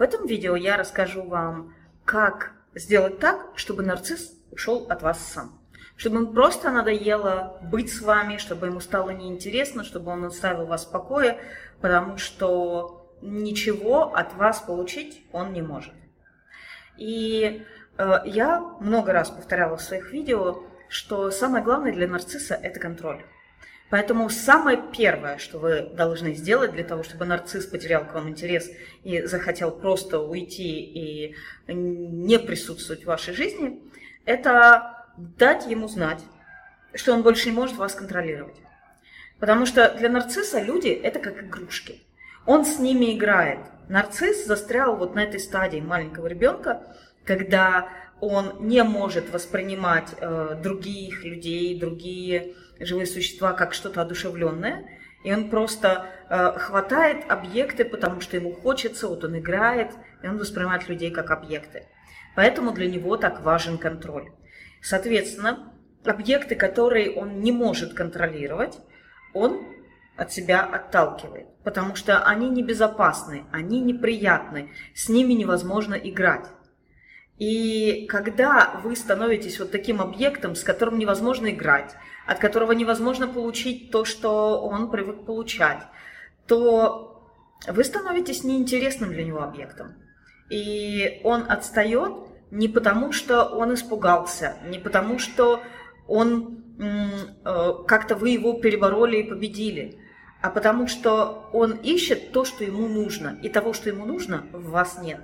В 0.00 0.02
этом 0.02 0.24
видео 0.26 0.56
я 0.56 0.78
расскажу 0.78 1.22
вам, 1.22 1.74
как 2.06 2.52
сделать 2.74 3.18
так, 3.18 3.48
чтобы 3.54 3.82
нарцисс 3.82 4.32
ушел 4.50 4.86
от 4.88 5.02
вас 5.02 5.20
сам. 5.20 5.60
Чтобы 5.94 6.20
ему 6.20 6.32
просто 6.32 6.70
надоело 6.70 7.58
быть 7.70 7.92
с 7.92 8.00
вами, 8.00 8.38
чтобы 8.38 8.68
ему 8.68 8.80
стало 8.80 9.10
неинтересно, 9.10 9.84
чтобы 9.84 10.10
он 10.10 10.24
оставил 10.24 10.64
вас 10.64 10.86
в 10.86 10.90
покое, 10.90 11.38
потому 11.82 12.16
что 12.16 13.12
ничего 13.20 14.14
от 14.14 14.32
вас 14.36 14.60
получить 14.60 15.22
он 15.32 15.52
не 15.52 15.60
может. 15.60 15.92
И 16.96 17.66
э, 17.98 18.12
я 18.24 18.60
много 18.80 19.12
раз 19.12 19.28
повторяла 19.28 19.76
в 19.76 19.82
своих 19.82 20.12
видео, 20.12 20.62
что 20.88 21.30
самое 21.30 21.62
главное 21.62 21.92
для 21.92 22.08
нарцисса– 22.08 22.54
это 22.62 22.80
контроль. 22.80 23.22
Поэтому 23.90 24.30
самое 24.30 24.80
первое, 24.96 25.38
что 25.38 25.58
вы 25.58 25.80
должны 25.82 26.34
сделать 26.34 26.72
для 26.72 26.84
того, 26.84 27.02
чтобы 27.02 27.24
нарцисс 27.24 27.66
потерял 27.66 28.06
к 28.06 28.14
вам 28.14 28.28
интерес 28.28 28.70
и 29.02 29.22
захотел 29.22 29.72
просто 29.72 30.20
уйти 30.20 30.80
и 30.80 31.36
не 31.66 32.38
присутствовать 32.38 33.02
в 33.02 33.06
вашей 33.06 33.34
жизни, 33.34 33.82
это 34.24 35.06
дать 35.16 35.66
ему 35.66 35.88
знать, 35.88 36.20
что 36.94 37.12
он 37.12 37.22
больше 37.22 37.50
не 37.50 37.56
может 37.56 37.76
вас 37.76 37.94
контролировать. 37.94 38.56
Потому 39.40 39.66
что 39.66 39.92
для 39.98 40.08
нарцисса 40.08 40.60
люди– 40.60 40.88
это 41.02 41.18
как 41.18 41.42
игрушки. 41.42 42.00
Он 42.46 42.64
с 42.64 42.78
ними 42.78 43.16
играет. 43.16 43.58
Нарцисс 43.88 44.46
застрял 44.46 44.96
вот 44.96 45.16
на 45.16 45.24
этой 45.24 45.40
стадии 45.40 45.80
маленького 45.80 46.28
ребенка, 46.28 46.96
когда 47.24 47.88
он 48.20 48.68
не 48.68 48.84
может 48.84 49.30
воспринимать 49.30 50.08
э, 50.20 50.60
других 50.62 51.24
людей, 51.24 51.78
другие 51.78 52.54
живые 52.80 53.06
существа 53.06 53.52
как 53.52 53.74
что-то 53.74 54.02
одушевленное, 54.02 54.86
и 55.22 55.32
он 55.32 55.50
просто 55.50 56.06
э, 56.28 56.52
хватает 56.58 57.24
объекты, 57.28 57.84
потому 57.84 58.20
что 58.20 58.36
ему 58.36 58.52
хочется, 58.52 59.06
вот 59.08 59.24
он 59.24 59.38
играет, 59.38 59.92
и 60.22 60.28
он 60.28 60.38
воспринимает 60.38 60.88
людей 60.88 61.10
как 61.10 61.30
объекты. 61.30 61.86
Поэтому 62.34 62.72
для 62.72 62.90
него 62.90 63.16
так 63.16 63.42
важен 63.42 63.76
контроль. 63.76 64.30
Соответственно, 64.80 65.74
объекты, 66.04 66.54
которые 66.54 67.12
он 67.12 67.40
не 67.40 67.52
может 67.52 67.92
контролировать, 67.92 68.78
он 69.34 69.66
от 70.16 70.32
себя 70.32 70.64
отталкивает, 70.64 71.46
потому 71.64 71.94
что 71.94 72.22
они 72.24 72.48
небезопасны, 72.48 73.44
они 73.52 73.80
неприятны, 73.80 74.70
с 74.94 75.08
ними 75.08 75.32
невозможно 75.34 75.94
играть. 75.94 76.46
И 77.40 78.04
когда 78.06 78.82
вы 78.84 78.94
становитесь 78.94 79.58
вот 79.58 79.70
таким 79.70 80.02
объектом, 80.02 80.54
с 80.54 80.62
которым 80.62 80.98
невозможно 80.98 81.48
играть, 81.48 81.96
от 82.26 82.38
которого 82.38 82.72
невозможно 82.72 83.26
получить 83.26 83.90
то, 83.90 84.04
что 84.04 84.60
он 84.60 84.90
привык 84.90 85.24
получать, 85.24 85.82
то 86.46 87.24
вы 87.66 87.82
становитесь 87.82 88.44
неинтересным 88.44 89.10
для 89.10 89.24
него 89.24 89.42
объектом. 89.42 89.94
И 90.50 91.22
он 91.24 91.46
отстает 91.48 92.12
не 92.50 92.68
потому, 92.68 93.10
что 93.10 93.46
он 93.46 93.72
испугался, 93.72 94.58
не 94.66 94.78
потому, 94.78 95.18
что 95.18 95.62
он 96.08 96.62
э, 96.78 97.72
как-то 97.86 98.16
вы 98.16 98.30
его 98.30 98.52
перебороли 98.52 99.20
и 99.20 99.28
победили, 99.28 99.98
а 100.42 100.50
потому 100.50 100.88
что 100.88 101.48
он 101.54 101.72
ищет 101.72 102.32
то, 102.32 102.44
что 102.44 102.64
ему 102.64 102.86
нужно, 102.86 103.38
и 103.42 103.48
того, 103.48 103.72
что 103.72 103.88
ему 103.88 104.04
нужно, 104.04 104.46
в 104.52 104.68
вас 104.72 104.98
нет. 105.02 105.20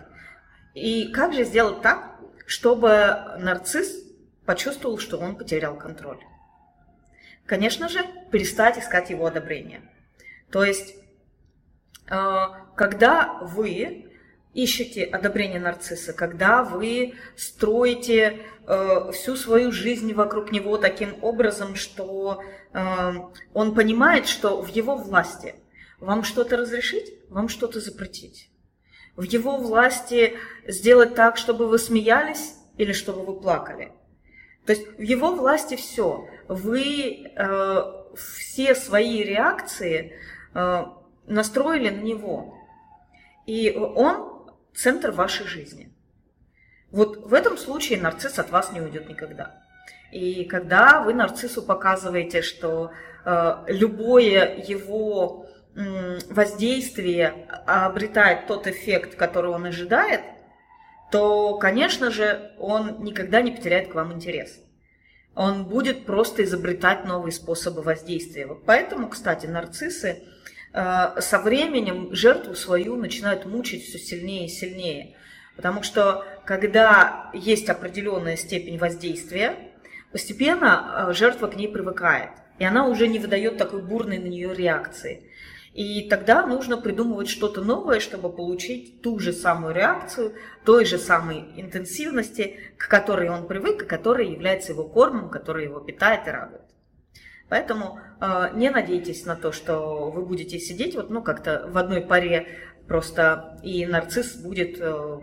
И 0.77 1.09
как 1.09 1.33
же 1.33 1.45
сделать 1.45 1.81
так, 1.81 2.21
чтобы 2.47 3.39
нарцисс 3.39 4.05
почувствовал, 4.45 4.99
что 4.99 5.17
он 5.19 5.35
потерял 5.35 5.75
контроль? 5.75 6.19
Конечно 7.47 7.89
же, 7.89 8.01
перестать 8.31 8.79
искать 8.79 9.09
его 9.09 9.25
одобрение. 9.25 9.81
То 10.51 10.65
есть, 10.65 10.97
э, 12.11 12.47
когда 12.77 13.39
вы 13.41 14.11
ищете 14.53 15.05
одобрение 15.05 15.61
нарцисса, 15.61 16.13
когда 16.13 16.63
вы 16.63 17.15
строите 17.37 18.41
э, 18.67 19.13
всю 19.15 19.37
свою 19.37 19.73
жизнь 19.73 20.13
вокруг 20.13 20.53
него 20.53 20.77
таким 20.77 21.25
образом, 21.25 21.75
что 21.75 22.43
э, 22.75 23.12
он 23.55 23.75
понимает, 23.75 24.29
что 24.29 24.61
в 24.61 24.69
его 24.69 24.95
власти 24.95 25.55
вам 26.00 26.23
что-то 26.23 26.59
разрешить, 26.59 27.15
вам 27.31 27.49
что-то 27.49 27.81
запретить 27.81 28.50
в 29.16 29.22
его 29.22 29.56
власти 29.56 30.34
сделать 30.66 31.15
так, 31.15 31.37
чтобы 31.37 31.66
вы 31.69 31.78
смеялись 31.78 32.54
или 32.77 32.93
чтобы 32.93 33.25
вы 33.25 33.41
плакали. 33.41 33.93
То 34.66 34.72
есть 34.72 34.87
в 34.99 35.00
его 35.00 35.34
власти 35.34 35.77
все. 35.77 36.28
Вы 36.49 37.32
э, 37.34 37.82
все 38.15 38.75
свои 38.75 39.22
реакции 39.22 40.19
э, 40.55 40.84
настроили 41.26 41.91
на 41.91 42.00
него. 42.00 42.55
И 43.47 43.71
он 43.71 44.50
центр 44.75 45.12
вашей 45.12 45.47
жизни. 45.47 45.93
Вот 46.91 47.16
в 47.16 47.32
этом 47.32 47.56
случае 47.56 48.00
нарцисс 48.00 48.38
от 48.38 48.50
вас 48.50 48.72
не 48.72 48.81
уйдет 48.81 49.09
никогда. 49.09 49.62
И 50.12 50.44
когда 50.44 51.00
вы 51.03 51.15
нарциссу 51.15 51.62
показываете, 51.62 52.43
что 52.43 52.91
э, 53.25 53.65
любое 53.69 54.56
его 54.56 55.47
воздействие 55.76 57.47
обретает 57.66 58.47
тот 58.47 58.66
эффект, 58.66 59.14
который 59.16 59.50
он 59.50 59.66
ожидает, 59.66 60.22
то, 61.12 61.56
конечно 61.59 62.10
же, 62.10 62.53
он 62.59 63.04
никогда 63.04 63.42
не 63.42 63.53
потеряет 63.53 63.88
к 63.88 63.94
вам 63.94 64.12
интерес. 64.12 64.59
Он 65.34 65.66
будет 65.66 66.06
просто 66.06 66.44
изобретать 66.44 67.04
новые 67.04 67.32
способы 67.32 67.82
воздействия. 67.82 68.47
Вот 68.47 68.64
поэтому, 68.64 69.09
кстати, 69.09 69.47
нарциссы 69.47 70.22
э, 70.72 71.20
со 71.20 71.38
временем 71.38 72.14
жертву 72.14 72.54
свою 72.54 72.97
начинают 72.97 73.44
мучить 73.44 73.84
все 73.84 73.98
сильнее 73.98 74.47
и 74.47 74.48
сильнее. 74.48 75.16
Потому 75.54 75.82
что 75.82 76.25
когда 76.47 77.31
есть 77.34 77.69
определенная 77.69 78.37
степень 78.37 78.78
воздействия, 78.78 79.56
постепенно 80.10 81.08
э, 81.10 81.12
жертва 81.12 81.48
к 81.48 81.56
ней 81.56 81.69
привыкает. 81.69 82.31
И 82.58 82.64
она 82.64 82.87
уже 82.88 83.06
не 83.06 83.19
выдает 83.19 83.58
такой 83.58 83.82
бурной 83.82 84.19
на 84.19 84.28
нее 84.28 84.54
реакции. 84.54 85.31
И 85.76 86.09
тогда 86.09 86.47
нужно 86.47 86.78
придумывать 86.78 87.28
что-то 87.28 87.60
новое, 87.60 88.00
чтобы 88.00 88.32
получить 88.32 89.03
ту 89.03 89.19
же 89.19 89.34
самую 89.34 89.75
реакцию, 89.75 90.32
той 90.64 90.87
же 90.87 90.97
самой 90.97 91.53
интенсивности, 91.56 92.59
к 92.78 92.88
которой 92.88 93.28
он 93.28 93.47
привык, 93.47 93.82
и 93.82 93.87
которая 93.87 94.25
является 94.25 94.72
его 94.72 94.84
кормом, 94.84 95.28
который 95.28 95.64
его 95.64 95.81
питает 95.81 96.26
и 96.26 96.31
радует. 96.31 96.62
Поэтому 97.50 98.00
э, 98.22 98.53
не 98.54 98.70
надейтесь 98.70 99.26
на 99.26 99.37
то, 99.37 99.53
что 99.53 100.10
вы 100.10 100.25
будете 100.25 100.59
сидеть 100.59 100.94
вот, 100.94 101.10
ну, 101.10 101.22
как-то 101.22 101.69
в 101.69 101.76
одной 101.76 102.00
паре 102.00 102.47
просто, 102.88 103.60
и 103.62 103.84
нарцисс 103.84 104.34
будет, 104.37 104.81
э, 104.81 105.20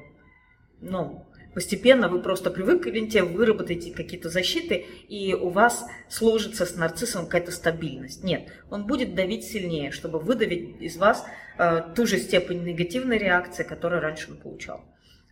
ну, 0.82 1.26
Постепенно 1.54 2.10
вы 2.10 2.22
просто 2.22 2.50
привыкнете, 2.50 3.24
выработаете 3.24 3.94
какие-то 3.94 4.30
защиты, 4.30 4.86
и 5.08 5.34
у 5.34 5.50
вас 5.50 5.86
сложится 6.10 6.66
с 6.66 6.76
нарциссом 6.76 7.26
какая-то 7.26 7.52
стабильность. 7.52 8.24
Нет, 8.24 8.50
он 8.70 8.88
будет 8.88 9.14
давить 9.14 9.44
сильнее, 9.44 9.92
чтобы 9.92 10.20
выдавить 10.20 10.82
из 10.82 10.98
вас 10.98 11.26
э, 11.58 11.82
ту 11.96 12.08
же 12.08 12.18
степень 12.18 12.64
негативной 12.64 13.18
реакции, 13.18 13.64
которую 13.64 14.02
раньше 14.02 14.32
он 14.32 14.38
получал. 14.38 14.84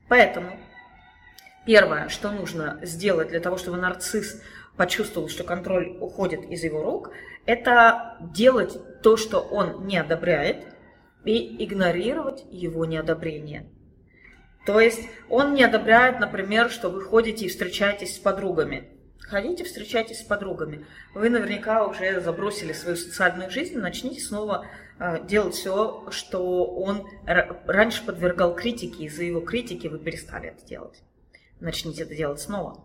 Поэтому 0.07 0.59
первое, 1.65 2.09
что 2.09 2.31
нужно 2.31 2.79
сделать 2.83 3.29
для 3.29 3.39
того, 3.39 3.57
чтобы 3.57 3.77
нарцисс 3.77 4.41
почувствовал, 4.77 5.27
что 5.27 5.43
контроль 5.43 5.97
уходит 5.99 6.43
из 6.49 6.63
его 6.63 6.83
рук, 6.83 7.11
это 7.45 8.17
делать 8.33 8.77
то, 9.01 9.17
что 9.17 9.39
он 9.39 9.87
не 9.87 9.97
одобряет, 9.97 10.65
и 11.25 11.63
игнорировать 11.63 12.43
его 12.49 12.85
неодобрение. 12.85 13.67
То 14.65 14.79
есть 14.79 15.09
он 15.29 15.53
не 15.53 15.63
одобряет, 15.63 16.19
например, 16.19 16.69
что 16.69 16.89
вы 16.89 17.01
ходите 17.01 17.45
и 17.45 17.49
встречаетесь 17.49 18.15
с 18.15 18.19
подругами. 18.19 18.89
Ходите, 19.31 19.63
встречайтесь 19.63 20.19
с 20.19 20.23
подругами. 20.23 20.85
Вы 21.13 21.29
наверняка 21.29 21.85
уже 21.85 22.19
забросили 22.19 22.73
свою 22.73 22.97
социальную 22.97 23.49
жизнь, 23.49 23.77
начните 23.77 24.19
снова 24.19 24.65
э, 24.99 25.25
делать 25.25 25.55
все, 25.55 26.05
что 26.11 26.65
он 26.65 27.07
раньше 27.25 28.05
подвергал 28.05 28.53
критике, 28.53 29.05
из-за 29.05 29.23
его 29.23 29.39
критики 29.39 29.87
вы 29.87 29.99
перестали 29.99 30.49
это 30.49 30.65
делать. 30.65 31.01
Начните 31.61 32.03
это 32.03 32.13
делать 32.13 32.41
снова. 32.41 32.83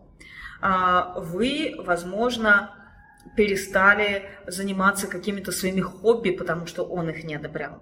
А, 0.61 1.19
вы, 1.19 1.75
возможно, 1.79 2.73
перестали 3.35 4.23
заниматься 4.45 5.07
какими-то 5.07 5.51
своими 5.51 5.81
хобби, 5.81 6.29
потому 6.29 6.65
что 6.65 6.83
он 6.83 7.09
их 7.09 7.25
не 7.25 7.35
одобрял. 7.35 7.81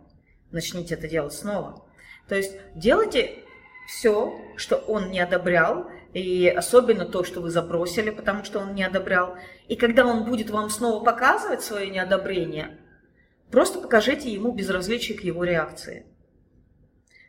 Начните 0.52 0.96
это 0.96 1.08
делать 1.08 1.34
снова. 1.34 1.86
То 2.28 2.36
есть 2.36 2.58
делайте 2.74 3.44
все, 3.88 4.42
что 4.58 4.78
он 4.78 5.12
не 5.12 5.20
одобрял, 5.20 5.90
и 6.14 6.48
особенно 6.48 7.06
то, 7.06 7.24
что 7.24 7.42
вы 7.42 7.50
забросили, 7.50 8.10
потому 8.10 8.44
что 8.44 8.60
он 8.60 8.74
не 8.74 8.84
одобрял. 8.84 9.38
И 9.68 9.76
когда 9.76 10.06
он 10.06 10.24
будет 10.26 10.50
вам 10.50 10.70
снова 10.70 11.04
показывать 11.04 11.62
свое 11.62 11.90
неодобрение, 11.90 12.80
просто 13.52 13.80
покажите 13.80 14.32
ему 14.32 14.54
безразличие 14.54 15.18
к 15.18 15.22
его 15.22 15.44
реакции. 15.44 16.06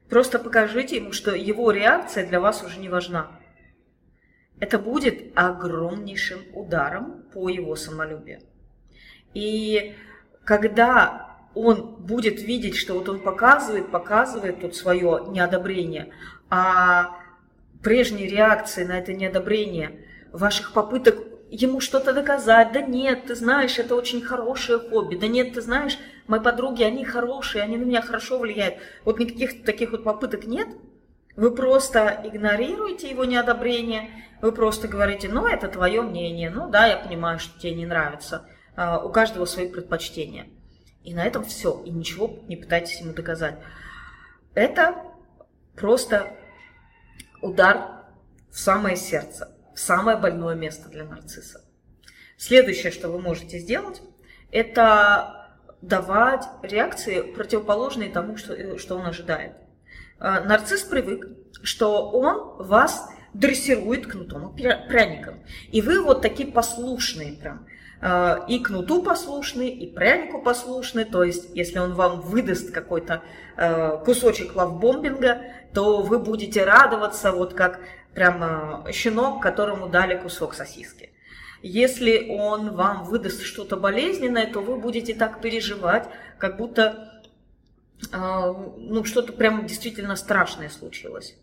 Просто 0.09 0.39
покажите 0.39 0.97
ему, 0.97 1.13
что 1.13 1.35
его 1.35 1.73
реакция 1.73 2.27
для 2.27 2.39
вас 2.39 2.63
уже 2.63 2.79
не 2.79 2.89
важна. 2.89 3.41
Это 4.61 4.79
будет 4.79 5.33
огромнейшим 5.35 6.41
ударом 6.55 7.25
по 7.33 7.49
его 7.49 7.75
самолюбию. 7.77 8.41
И 9.35 9.95
когда 10.45 11.39
он 11.55 11.97
будет 11.97 12.41
видеть, 12.41 12.77
что 12.77 12.95
вот 12.95 13.09
он 13.09 13.21
показывает, 13.21 13.91
показывает 13.91 14.61
тут 14.61 14.77
свое 14.77 15.25
неодобрение, 15.29 16.13
а 16.51 17.17
прежние 17.83 18.29
реакции 18.29 18.85
на 18.85 18.99
это 18.99 19.13
неодобрение, 19.13 20.07
ваших 20.33 20.73
попыток 20.73 21.19
ему 21.51 21.81
что-то 21.81 22.13
доказать, 22.13 22.73
да 22.73 22.81
нет, 22.81 23.27
ты 23.27 23.35
знаешь, 23.35 23.79
это 23.79 23.95
очень 23.95 24.21
хорошее 24.21 24.79
хобби, 24.79 25.17
да 25.17 25.29
нет, 25.29 25.55
ты 25.55 25.61
знаешь, 25.61 25.99
мои 26.27 26.41
подруги, 26.41 26.83
они 26.83 27.05
хорошие, 27.05 27.63
они 27.63 27.77
на 27.77 27.85
меня 27.85 28.03
хорошо 28.03 28.39
влияют. 28.39 28.77
Вот 29.05 29.19
никаких 29.19 29.65
таких 29.65 29.93
вот 29.93 30.05
попыток 30.05 30.45
нет, 30.47 30.69
вы 31.37 31.55
просто 31.55 32.21
игнорируете 32.25 33.11
его 33.11 33.25
неодобрение, 33.25 34.11
вы 34.43 34.53
просто 34.53 34.89
говорите, 34.89 35.29
ну, 35.29 35.47
это 35.47 35.69
твое 35.69 36.03
мнение, 36.03 36.51
ну 36.51 36.69
да, 36.69 36.87
я 36.87 36.97
понимаю, 36.97 37.39
что 37.39 37.59
тебе 37.61 37.75
не 37.75 37.87
нравится, 37.87 38.49
а, 38.75 38.99
у 38.99 39.11
каждого 39.11 39.45
свои 39.45 39.69
предпочтения. 39.69 40.47
И 41.05 41.15
на 41.15 41.25
этом 41.25 41.45
все, 41.45 41.81
и 41.85 41.91
ничего 41.91 42.41
не 42.49 42.57
пытайтесь 42.57 43.01
ему 43.01 43.13
доказать. 43.13 43.57
Это 44.55 44.97
просто 45.77 46.37
удар 47.43 48.05
в 48.51 48.59
самое 48.59 48.97
сердце, 48.97 49.55
в 49.75 49.81
самое 49.81 50.17
больное 50.17 50.55
место 50.55 50.89
для 50.89 51.05
нарцисса. 51.05 51.65
Следующее, 52.37 52.93
что 52.93 53.09
вы 53.09 53.21
можете 53.21 53.59
сделать, 53.59 54.03
это 54.51 55.59
давать 55.83 56.45
реакции, 56.63 57.21
противоположные 57.21 58.11
тому, 58.11 58.37
что, 58.37 58.79
что 58.79 58.97
он 58.97 59.07
ожидает. 59.07 59.53
А, 60.19 60.41
нарцисс 60.41 60.83
привык, 60.83 61.29
что 61.63 62.11
он 62.11 62.65
вас 62.67 63.09
дрессирует 63.35 64.07
кнутом 64.07 64.57
и 64.57 64.63
пряником. 64.63 65.43
И 65.71 65.83
вы 65.83 66.03
вот 66.03 66.23
такие 66.23 66.51
послушные 66.51 67.35
прям. 67.35 67.67
А, 68.01 68.45
и 68.49 68.59
кнуту 68.59 69.03
послушны, 69.03 69.69
и 69.69 69.87
прянику 69.87 70.43
послушны. 70.43 71.05
То 71.05 71.23
есть, 71.23 71.49
если 71.55 71.79
он 71.79 71.95
вам 71.95 72.21
выдаст 72.21 72.71
какой-то 72.71 73.23
а, 73.57 73.97
кусочек 73.99 74.55
лавбомбинга, 74.55 75.43
то 75.73 76.03
вы 76.03 76.19
будете 76.19 76.65
радоваться, 76.65 77.33
вот 77.33 77.55
как 77.55 77.81
прямо 78.15 78.85
щенок, 78.93 79.43
которому 79.43 79.89
дали 79.89 80.17
кусок 80.19 80.55
сосиски. 80.55 81.11
Если 81.63 82.29
он 82.31 82.75
вам 82.75 83.05
выдаст 83.05 83.43
что-то 83.43 83.77
болезненное, 83.77 84.47
то 84.47 84.61
вы 84.61 84.77
будете 84.77 85.15
так 85.15 85.41
переживать, 85.41 86.09
как 86.39 86.59
будто 86.59 87.23
а, 88.13 88.53
ну, 88.77 89.05
что-то 89.05 89.33
прям 89.33 89.67
действительно 89.67 90.17
страшное 90.17 90.69
случилось. 90.69 91.37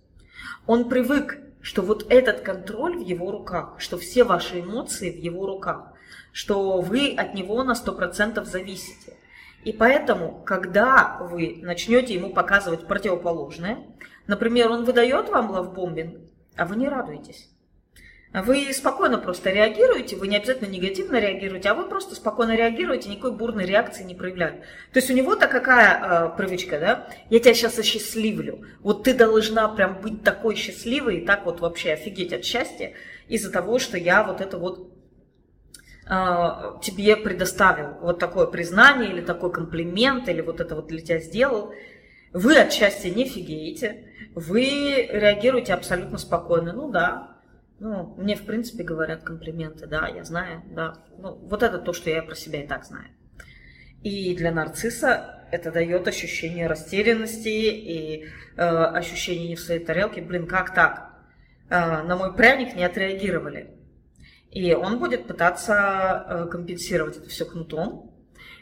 Он 0.67 0.87
привык, 0.87 1.39
что 1.61 1.81
вот 1.81 2.05
этот 2.09 2.41
контроль 2.41 2.97
в 2.97 3.01
его 3.01 3.31
руках, 3.31 3.75
что 3.79 3.97
все 3.97 4.23
ваши 4.23 4.59
эмоции 4.59 5.09
в 5.09 5.17
его 5.17 5.47
руках, 5.47 5.92
что 6.33 6.81
вы 6.81 7.13
от 7.15 7.33
него 7.35 7.63
на 7.63 7.73
100% 7.73 8.43
зависите. 8.43 9.13
И 9.63 9.71
поэтому, 9.71 10.43
когда 10.45 11.17
вы 11.21 11.59
начнете 11.61 12.13
ему 12.13 12.31
показывать 12.31 12.85
противоположное, 12.85 13.77
например, 14.27 14.69
он 14.71 14.83
выдает 14.83 15.29
вам 15.29 15.51
лавбомбинг, 15.51 16.17
а 16.57 16.65
вы 16.65 16.75
не 16.75 16.89
радуетесь. 16.89 17.49
Вы 18.33 18.73
спокойно 18.73 19.19
просто 19.19 19.51
реагируете, 19.51 20.15
вы 20.15 20.27
не 20.27 20.37
обязательно 20.37 20.67
негативно 20.67 21.19
реагируете, 21.19 21.69
а 21.69 21.75
вы 21.75 21.87
просто 21.87 22.15
спокойно 22.15 22.55
реагируете, 22.55 23.09
никакой 23.09 23.33
бурной 23.33 23.67
реакции 23.67 24.03
не 24.03 24.15
проявляете. 24.15 24.63
То 24.91 24.99
есть 24.99 25.11
у 25.11 25.13
него-то 25.13 25.47
какая 25.47 26.31
э, 26.33 26.35
привычка, 26.35 26.79
да? 26.79 27.07
Я 27.29 27.39
тебя 27.39 27.53
сейчас 27.53 27.77
осчастливлю. 27.77 28.65
Вот 28.79 29.03
ты 29.03 29.13
должна 29.13 29.69
прям 29.69 30.01
быть 30.01 30.23
такой 30.23 30.55
счастливой 30.55 31.17
и 31.17 31.25
так 31.25 31.45
вот 31.45 31.59
вообще 31.59 31.93
офигеть 31.93 32.33
от 32.33 32.43
счастья 32.43 32.93
из-за 33.27 33.51
того, 33.51 33.77
что 33.77 33.99
я 33.99 34.23
вот 34.23 34.41
это 34.41 34.57
вот 34.57 34.92
тебе 36.05 37.15
предоставил. 37.15 37.93
Вот 38.01 38.19
такое 38.19 38.45
признание 38.47 39.11
или 39.11 39.21
такой 39.21 39.51
комплимент, 39.51 40.27
или 40.27 40.41
вот 40.41 40.59
это 40.59 40.75
вот 40.75 40.87
для 40.87 40.99
тебя 40.99 41.19
сделал. 41.19 41.73
Вы 42.33 42.57
от 42.57 42.73
счастья 42.73 43.09
не 43.09 43.25
фигеете, 43.25 44.05
вы 44.35 45.07
реагируете 45.09 45.73
абсолютно 45.73 46.17
спокойно. 46.17 46.73
Ну 46.73 46.91
да, 46.91 47.33
ну, 47.79 48.15
мне, 48.17 48.35
в 48.35 48.45
принципе, 48.45 48.83
говорят 48.83 49.23
комплименты, 49.23 49.87
да, 49.87 50.07
я 50.07 50.23
знаю, 50.23 50.63
да. 50.71 50.95
Ну, 51.17 51.35
вот 51.35 51.63
это 51.63 51.79
то, 51.79 51.93
что 51.93 52.09
я 52.09 52.23
про 52.23 52.33
себя 52.33 52.63
и 52.63 52.67
так 52.67 52.85
знаю. 52.85 53.09
И 54.03 54.35
для 54.35 54.51
нарцисса 54.51 55.45
это 55.51 55.71
дает 55.71 56.07
ощущение 56.07 56.67
растерянности 56.67 57.47
и 57.49 58.25
э, 58.55 58.61
ощущение 58.61 59.49
не 59.49 59.55
в 59.55 59.59
своей 59.59 59.83
тарелке. 59.83 60.21
Блин, 60.21 60.47
как 60.47 60.73
так? 60.73 61.13
Э, 61.69 62.03
на 62.03 62.15
мой 62.15 62.33
пряник 62.33 62.75
не 62.75 62.83
отреагировали. 62.83 63.71
И 64.53 64.73
он 64.75 64.99
будет 64.99 65.25
пытаться 65.25 66.25
э, 66.29 66.45
компенсировать 66.45 67.17
это 67.17 67.27
все 67.27 67.43
кнутом. 67.43 68.11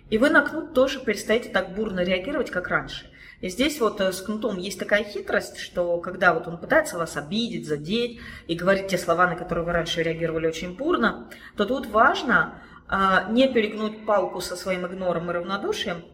И 0.10 0.18
вы 0.18 0.30
на 0.30 0.42
кнут 0.42 0.74
тоже 0.74 1.02
перестаете 1.02 1.50
так 1.50 1.76
бурно 1.76 2.00
реагировать, 2.00 2.50
как 2.50 2.70
раньше. 2.70 3.12
И 3.42 3.50
здесь 3.50 3.82
вот 3.82 4.00
э, 4.00 4.14
с 4.14 4.22
кнутом 4.22 4.58
есть 4.58 4.80
такая 4.80 5.04
хитрость, 5.04 5.58
что 5.58 5.98
когда 5.98 6.34
вот 6.34 6.48
он 6.48 6.58
пытается 6.60 6.98
вас 6.98 7.18
обидеть, 7.18 7.68
задеть 7.68 8.22
и 8.48 8.56
говорить 8.56 8.88
те 8.88 8.98
слова, 8.98 9.28
на 9.28 9.36
которые 9.36 9.66
вы 9.66 9.74
раньше 9.74 10.02
реагировали 10.02 10.48
очень 10.48 10.78
бурно, 10.78 11.30
то 11.58 11.66
тут 11.66 11.88
важно 11.88 12.62
э, 12.90 13.32
не 13.32 13.52
перегнуть 13.52 14.06
палку 14.06 14.40
со 14.40 14.56
своим 14.56 14.88
игнором 14.88 15.30
и 15.30 15.34
равнодушием, 15.34 16.06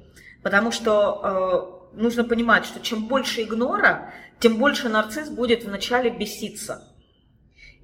потому 0.42 0.72
что 0.72 1.90
нужно 1.94 2.24
понимать, 2.24 2.66
что 2.66 2.80
чем 2.80 3.08
больше 3.08 3.44
игнора, 3.44 4.12
тем 4.40 4.58
больше 4.58 4.90
нарцисс 4.90 5.30
будет 5.30 5.64
вначале 5.64 6.10
беситься. 6.10 6.97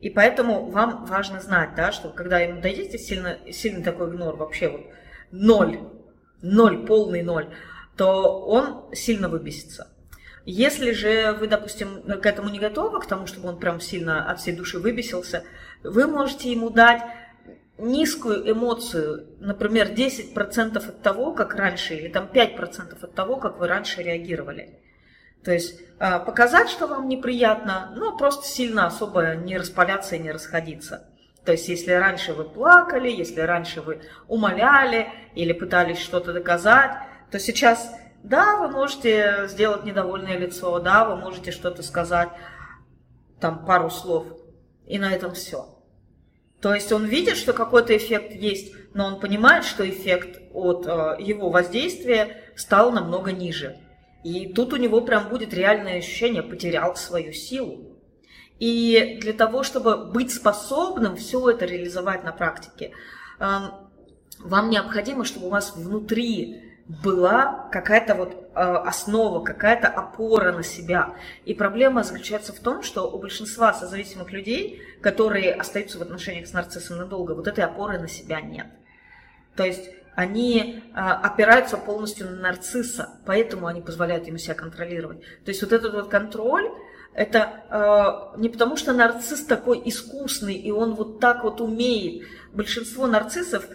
И 0.03 0.09
поэтому 0.09 0.69
вам 0.69 1.05
важно 1.05 1.39
знать, 1.39 1.75
да, 1.77 1.93
что 1.93 2.09
когда 2.09 2.39
ему 2.39 2.59
дадите 2.59 2.97
сильно, 2.97 3.37
сильный 3.53 3.81
такой 3.81 4.09
игнор, 4.09 4.35
вообще 4.35 4.67
вот 4.67 4.81
ноль, 5.31 5.79
ноль, 6.41 6.85
полный 6.85 7.23
ноль, 7.23 7.47
то 7.95 8.41
он 8.41 8.93
сильно 8.93 9.29
выбесится. 9.29 9.87
Если 10.43 10.91
же 10.91 11.31
вы, 11.39 11.47
допустим, 11.47 12.03
к 12.03 12.25
этому 12.25 12.49
не 12.49 12.59
готовы, 12.59 12.99
к 12.99 13.05
тому, 13.05 13.27
чтобы 13.27 13.47
он 13.47 13.59
прям 13.59 13.79
сильно 13.79 14.29
от 14.29 14.41
всей 14.41 14.53
души 14.53 14.77
выбесился, 14.77 15.45
вы 15.83 16.05
можете 16.05 16.51
ему 16.51 16.69
дать 16.69 17.01
низкую 17.77 18.51
эмоцию, 18.51 19.37
например, 19.39 19.87
10% 19.87 20.77
от 20.79 21.01
того, 21.01 21.31
как 21.31 21.55
раньше, 21.55 21.95
или 21.95 22.09
там 22.09 22.25
5% 22.25 23.01
от 23.01 23.15
того, 23.15 23.37
как 23.37 23.57
вы 23.57 23.69
раньше 23.69 24.03
реагировали. 24.03 24.81
То 25.43 25.51
есть 25.51 25.79
а, 25.99 26.19
показать, 26.19 26.69
что 26.69 26.87
вам 26.87 27.07
неприятно, 27.07 27.93
но 27.95 28.17
просто 28.17 28.45
сильно 28.45 28.87
особо 28.87 29.35
не 29.35 29.57
распаляться 29.57 30.15
и 30.15 30.19
не 30.19 30.31
расходиться. 30.31 31.07
То 31.45 31.51
есть 31.51 31.67
если 31.67 31.91
раньше 31.91 32.33
вы 32.33 32.45
плакали, 32.45 33.09
если 33.09 33.41
раньше 33.41 33.81
вы 33.81 34.01
умоляли 34.27 35.09
или 35.35 35.51
пытались 35.51 35.99
что-то 35.99 36.33
доказать, 36.33 36.91
то 37.31 37.39
сейчас, 37.39 37.91
да, 38.23 38.57
вы 38.57 38.69
можете 38.69 39.47
сделать 39.47 39.83
недовольное 39.83 40.37
лицо, 40.37 40.79
да, 40.79 41.03
вы 41.03 41.17
можете 41.17 41.51
что-то 41.51 41.83
сказать, 41.83 42.29
там 43.41 43.65
пару 43.65 43.89
слов, 43.89 44.25
и 44.85 44.97
на 44.97 45.13
этом 45.13 45.33
все. 45.33 45.67
То 46.61 46.73
есть 46.73 46.93
он 46.93 47.05
видит, 47.05 47.35
что 47.35 47.51
какой-то 47.51 47.95
эффект 47.95 48.31
есть, 48.31 48.73
но 48.93 49.05
он 49.07 49.19
понимает, 49.19 49.65
что 49.65 49.87
эффект 49.89 50.39
от 50.53 50.87
э, 50.87 51.17
его 51.19 51.49
воздействия 51.49 52.41
стал 52.55 52.93
намного 52.93 53.33
ниже. 53.33 53.77
И 54.23 54.53
тут 54.53 54.73
у 54.73 54.77
него 54.77 55.01
прям 55.01 55.29
будет 55.29 55.53
реальное 55.53 55.97
ощущение, 55.97 56.43
потерял 56.43 56.95
свою 56.95 57.33
силу. 57.33 57.99
И 58.59 59.19
для 59.21 59.33
того, 59.33 59.63
чтобы 59.63 60.05
быть 60.05 60.31
способным 60.31 61.17
все 61.17 61.49
это 61.49 61.65
реализовать 61.65 62.23
на 62.23 62.31
практике, 62.31 62.91
э, 63.39 63.57
вам 64.39 64.69
необходимо, 64.69 65.25
чтобы 65.25 65.47
у 65.47 65.49
вас 65.49 65.75
внутри 65.75 66.61
была 66.87 67.69
какая-то 67.71 68.15
вот 68.15 68.33
э, 68.33 68.59
основа, 68.59 69.43
какая-то 69.43 69.87
опора 69.87 70.51
на 70.51 70.63
себя. 70.63 71.15
И 71.45 71.53
проблема 71.53 72.03
заключается 72.03 72.53
в 72.53 72.59
том, 72.59 72.83
что 72.83 73.09
у 73.09 73.19
большинства 73.19 73.73
созависимых 73.73 74.31
людей, 74.31 74.81
которые 75.01 75.53
остаются 75.53 75.97
в 75.97 76.01
отношениях 76.01 76.47
с 76.47 76.53
нарциссом 76.53 76.97
надолго, 76.97 77.33
вот 77.33 77.47
этой 77.47 77.63
опоры 77.63 77.99
на 77.99 78.07
себя 78.07 78.41
нет. 78.41 78.67
То 79.55 79.63
есть 79.63 79.89
они 80.15 80.83
э, 80.83 80.99
опираются 80.99 81.77
полностью 81.77 82.29
на 82.29 82.37
нарцисса, 82.37 83.09
поэтому 83.25 83.67
они 83.67 83.81
позволяют 83.81 84.27
ему 84.27 84.37
себя 84.37 84.55
контролировать. 84.55 85.21
То 85.43 85.49
есть 85.49 85.61
вот 85.61 85.71
этот 85.71 85.93
вот 85.93 86.09
контроль, 86.09 86.69
это 87.13 88.33
э, 88.35 88.39
не 88.39 88.49
потому, 88.49 88.75
что 88.75 88.93
нарцисс 88.93 89.45
такой 89.45 89.81
искусный, 89.85 90.55
и 90.55 90.71
он 90.71 90.95
вот 90.95 91.19
так 91.19 91.43
вот 91.43 91.61
умеет. 91.61 92.27
Большинство 92.53 93.07
нарциссов 93.07 93.67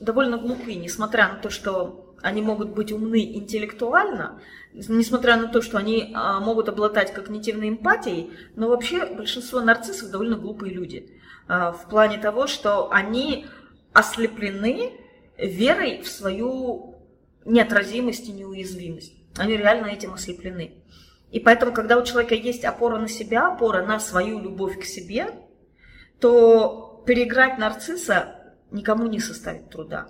довольно 0.00 0.38
глупы, 0.38 0.72
несмотря 0.72 1.28
на 1.28 1.34
то, 1.34 1.50
что 1.50 2.14
они 2.22 2.42
могут 2.42 2.70
быть 2.70 2.92
умны 2.92 3.36
интеллектуально, 3.36 4.40
несмотря 4.72 5.36
на 5.36 5.48
то, 5.48 5.62
что 5.62 5.78
они 5.78 6.12
а, 6.14 6.40
могут 6.40 6.68
обладать 6.68 7.12
когнитивной 7.12 7.70
эмпатией, 7.70 8.32
но 8.56 8.68
вообще 8.68 9.06
большинство 9.06 9.60
нарциссов 9.60 10.10
довольно 10.10 10.36
глупые 10.36 10.72
люди. 10.72 11.10
А, 11.48 11.72
в 11.72 11.88
плане 11.88 12.18
того, 12.18 12.46
что 12.46 12.90
они 12.90 13.46
ослеплены 13.92 14.92
верой 15.36 16.02
в 16.02 16.08
свою 16.08 16.96
неотразимость 17.44 18.28
и 18.28 18.32
неуязвимость. 18.32 19.14
Они 19.36 19.56
реально 19.56 19.86
этим 19.86 20.14
ослеплены. 20.14 20.74
И 21.30 21.40
поэтому, 21.40 21.72
когда 21.72 21.96
у 21.96 22.04
человека 22.04 22.34
есть 22.34 22.64
опора 22.64 22.98
на 22.98 23.08
себя, 23.08 23.48
опора 23.48 23.84
на 23.84 24.00
свою 24.00 24.40
любовь 24.40 24.80
к 24.80 24.84
себе, 24.84 25.28
то 26.18 27.02
переиграть 27.06 27.58
нарцисса 27.58 28.54
никому 28.70 29.06
не 29.06 29.20
составит 29.20 29.70
труда. 29.70 30.08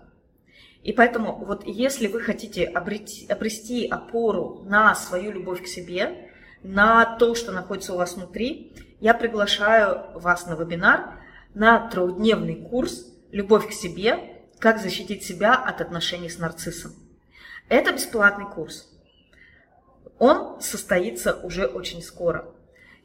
И 0.82 0.92
поэтому 0.92 1.44
вот 1.44 1.66
если 1.66 2.06
вы 2.06 2.20
хотите 2.20 2.64
обрети, 2.64 3.26
обрести 3.28 3.86
опору 3.86 4.62
на 4.64 4.94
свою 4.94 5.30
любовь 5.32 5.62
к 5.62 5.66
себе, 5.66 6.30
на 6.62 7.16
то, 7.16 7.34
что 7.34 7.52
находится 7.52 7.94
у 7.94 7.96
вас 7.96 8.16
внутри, 8.16 8.74
я 8.98 9.14
приглашаю 9.14 10.18
вас 10.18 10.46
на 10.46 10.54
вебинар, 10.54 11.20
на 11.54 11.88
трехдневный 11.88 12.56
курс 12.56 13.06
«Любовь 13.32 13.68
к 13.68 13.72
себе. 13.72 14.36
Как 14.58 14.80
защитить 14.80 15.24
себя 15.24 15.54
от 15.54 15.80
отношений 15.80 16.28
с 16.28 16.38
нарциссом». 16.38 16.92
Это 17.68 17.92
бесплатный 17.92 18.46
курс. 18.46 18.90
Он 20.18 20.60
состоится 20.60 21.34
уже 21.34 21.66
очень 21.66 22.02
скоро. 22.02 22.52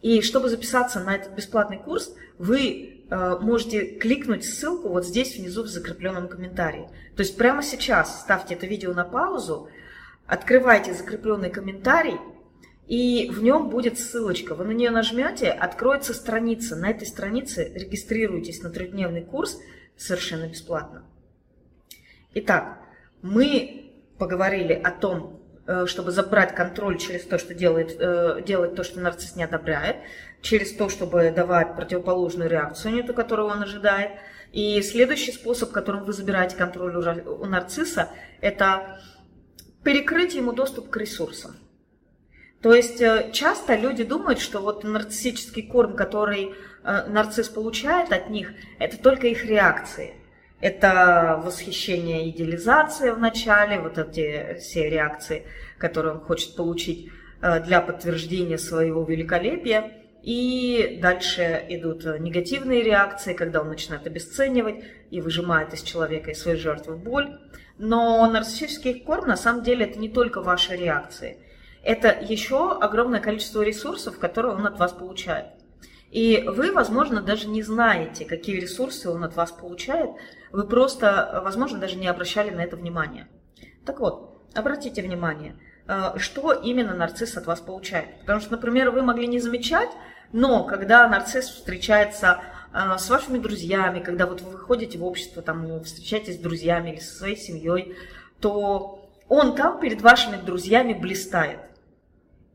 И 0.01 0.21
чтобы 0.21 0.49
записаться 0.49 0.99
на 0.99 1.15
этот 1.15 1.33
бесплатный 1.33 1.79
курс, 1.79 2.13
вы 2.37 3.05
э, 3.09 3.37
можете 3.39 3.85
кликнуть 3.85 4.43
ссылку 4.43 4.89
вот 4.89 5.05
здесь 5.05 5.37
внизу 5.37 5.63
в 5.63 5.67
закрепленном 5.67 6.27
комментарии. 6.27 6.89
То 7.15 7.21
есть 7.21 7.37
прямо 7.37 7.63
сейчас 7.63 8.21
ставьте 8.21 8.55
это 8.55 8.67
видео 8.67 8.93
на 8.93 9.05
паузу, 9.05 9.69
открывайте 10.27 10.93
закрепленный 10.93 11.49
комментарий, 11.49 12.17
и 12.87 13.29
в 13.31 13.41
нем 13.41 13.69
будет 13.69 13.97
ссылочка. 13.97 14.53
Вы 14.53 14.65
на 14.65 14.71
нее 14.71 14.91
нажмете, 14.91 15.49
откроется 15.49 16.13
страница. 16.13 16.75
На 16.75 16.91
этой 16.91 17.07
странице 17.07 17.71
регистрируйтесь 17.73 18.61
на 18.61 18.69
трехдневный 18.69 19.23
курс 19.23 19.59
совершенно 19.97 20.47
бесплатно. 20.47 21.03
Итак, 22.33 22.79
мы 23.21 23.93
поговорили 24.17 24.73
о 24.73 24.91
том, 24.91 25.41
э, 25.67 25.85
чтобы 25.87 26.11
забрать 26.11 26.53
контроль 26.55 26.97
через 26.97 27.23
то, 27.23 27.37
что 27.37 27.53
делает, 27.53 27.95
э, 27.99 28.41
делает 28.45 28.75
то, 28.75 28.83
что 28.83 28.99
нарцисс 28.99 29.35
не 29.35 29.43
одобряет, 29.43 29.97
через 30.41 30.73
то, 30.73 30.89
чтобы 30.89 31.31
давать 31.31 31.75
противоположную 31.75 32.49
реакцию, 32.49 32.93
не 32.93 33.03
ту, 33.03 33.13
которую 33.13 33.47
он 33.47 33.63
ожидает. 33.63 34.11
И 34.51 34.81
следующий 34.81 35.31
способ, 35.31 35.71
которым 35.71 36.05
вы 36.05 36.13
забираете 36.13 36.55
контроль 36.55 36.95
у 36.95 37.45
нарцисса, 37.45 38.09
это 38.41 39.01
перекрыть 39.83 40.33
ему 40.33 40.53
доступ 40.53 40.89
к 40.89 40.97
ресурсам. 40.97 41.55
То 42.61 42.73
есть 42.73 43.01
э, 43.01 43.29
часто 43.31 43.75
люди 43.75 44.03
думают, 44.03 44.39
что 44.39 44.59
вот 44.59 44.83
нарциссический 44.83 45.63
корм, 45.63 45.95
который 45.95 46.53
э, 46.83 47.05
нарцисс 47.07 47.49
получает 47.49 48.11
от 48.11 48.29
них, 48.29 48.53
это 48.79 48.97
только 48.97 49.27
их 49.27 49.45
реакции. 49.45 50.15
Это 50.61 51.41
восхищение, 51.43 52.29
идеализация 52.29 53.13
в 53.13 53.19
начале, 53.19 53.79
вот 53.79 53.97
эти 53.97 54.57
все 54.59 54.89
реакции, 54.89 55.45
которые 55.77 56.15
он 56.15 56.21
хочет 56.21 56.55
получить 56.55 57.11
э, 57.41 57.59
для 57.61 57.81
подтверждения 57.81 58.57
своего 58.57 59.03
великолепия. 59.03 60.01
И 60.23 60.97
дальше 60.99 61.63
идут 61.69 62.03
негативные 62.19 62.81
реакции, 62.81 63.33
когда 63.33 63.61
он 63.61 63.69
начинает 63.69 64.07
обесценивать 64.07 64.83
и 65.11 65.21
выжимает 65.21 65.71
из 65.75 65.83
человека, 65.83 66.31
из 66.31 66.41
своей 66.41 66.57
жертвы 66.57 66.95
боль. 66.95 67.37
Но 67.77 68.27
нарциссический 68.27 69.01
корм 69.01 69.27
на 69.27 69.37
самом 69.37 69.61
деле 69.61 69.85
это 69.85 69.99
не 69.99 70.09
только 70.09 70.41
ваши 70.41 70.75
реакции– 70.75 71.37
это 71.85 72.17
еще 72.19 72.77
огромное 72.79 73.19
количество 73.19 73.61
ресурсов, 73.61 74.17
которые 74.17 74.55
он 74.55 74.65
от 74.65 74.79
вас 74.79 74.91
получает. 74.91 75.45
И 76.09 76.43
вы, 76.47 76.71
возможно, 76.71 77.21
даже 77.21 77.47
не 77.47 77.61
знаете, 77.61 78.25
какие 78.25 78.59
ресурсы 78.59 79.07
он 79.09 79.23
от 79.23 79.35
вас 79.35 79.51
получает. 79.51 80.09
Вы 80.51 80.65
просто, 80.65 81.41
возможно, 81.43 81.77
даже 81.77 81.95
не 81.95 82.07
обращали 82.07 82.49
на 82.49 82.61
это 82.61 82.75
внимания. 82.75 83.27
Так 83.85 83.99
вот, 83.99 84.35
обратите 84.55 85.03
внимание, 85.03 85.57
э, 85.87 86.17
что 86.17 86.53
именно 86.53 86.95
нарцисс 86.95 87.37
от 87.37 87.45
вас 87.45 87.59
получает. 87.59 88.19
Потому 88.21 88.39
что, 88.39 88.53
например, 88.53 88.89
вы 88.89 89.03
могли 89.03 89.27
не 89.27 89.39
замечать, 89.39 89.89
но 90.31 90.63
когда 90.63 91.07
нарцисс 91.07 91.49
встречается 91.49 92.39
э, 92.73 92.97
с 92.97 93.07
вашими 93.11 93.37
друзьями, 93.37 93.99
когда 93.99 94.25
вот 94.25 94.41
вы 94.41 94.51
выходите 94.51 94.97
в 94.97 95.05
общество, 95.05 95.43
там, 95.43 95.83
встречаетесь 95.83 96.37
с 96.37 96.39
друзьями 96.39 96.91
или 96.91 96.99
со 96.99 97.13
своей 97.13 97.37
семьей, 97.37 97.95
то 98.39 99.07
он 99.27 99.55
там 99.55 99.79
перед 99.79 100.01
вашими 100.01 100.37
друзьями 100.37 100.93
блистает 100.93 101.59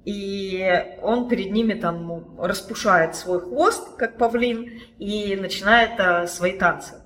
и 0.05 0.97
он 1.03 1.29
перед 1.29 1.51
ними 1.53 1.75
там 1.75 2.39
распушает 2.39 3.17
свой 3.17 3.41
хвост, 3.41 3.97
как 3.97 4.17
павлин, 4.17 4.81
и 4.99 5.37
начинает 5.37 6.01
а, 6.01 6.27
свои 6.27 6.59
танцы. 6.59 7.03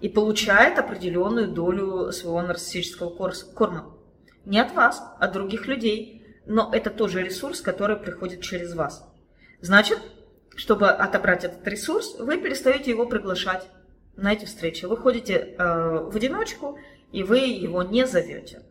И 0.00 0.08
получает 0.08 0.78
определенную 0.78 1.48
долю 1.48 2.12
своего 2.12 2.42
нарциссического 2.42 3.10
корма. 3.54 3.96
Не 4.44 4.60
от 4.60 4.72
вас, 4.74 5.02
а 5.18 5.24
от 5.24 5.32
других 5.32 5.66
людей. 5.66 6.22
Но 6.46 6.70
это 6.72 6.90
тоже 6.90 7.22
ресурс, 7.22 7.60
который 7.60 7.96
приходит 7.96 8.42
через 8.42 8.74
вас. 8.74 9.08
Значит, 9.60 9.98
чтобы 10.56 10.90
отобрать 10.90 11.44
этот 11.44 11.66
ресурс, 11.66 12.16
вы 12.18 12.36
перестаете 12.36 12.90
его 12.90 13.06
приглашать 13.06 13.66
на 14.16 14.32
эти 14.32 14.44
встречи. 14.44 14.84
Вы 14.84 14.96
ходите 14.96 15.34
э, 15.34 16.08
в 16.10 16.14
одиночку, 16.14 16.78
и 17.12 17.22
вы 17.22 17.38
его 17.38 17.82
не 17.82 18.06
зовете. 18.06 18.62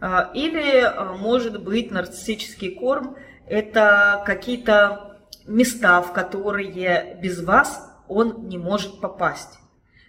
А, 0.00 0.30
или, 0.34 0.80
а, 0.80 1.12
может 1.12 1.62
быть, 1.62 1.90
нарциссический 1.90 2.74
корм– 2.74 3.16
это 3.46 4.22
какие-то 4.24 5.18
места, 5.46 6.00
в 6.00 6.12
которые 6.12 7.18
без 7.20 7.42
вас 7.42 7.86
он 8.08 8.48
не 8.48 8.58
может 8.58 9.00
попасть, 9.00 9.58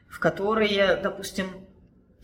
в 0.08 0.20
которые, 0.20 0.96
допустим, 0.96 1.48